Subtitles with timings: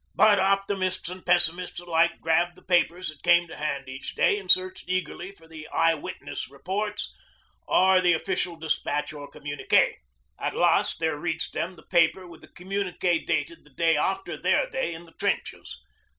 [0.15, 4.49] But optimists and pessimists alike grabbed the papers that came to hand each day, and
[4.49, 7.13] searched eagerly for the Eye witness' reports,
[7.67, 9.97] or the official despatch or communiqué.
[10.39, 14.67] At last there reached them the paper with the communiqué dated the day after their
[14.67, 15.79] day in the trenches.